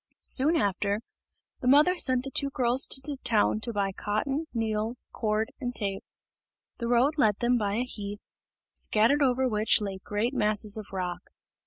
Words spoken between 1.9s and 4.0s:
sent the two girls to the town to buy